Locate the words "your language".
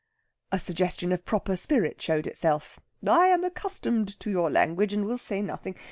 4.31-4.93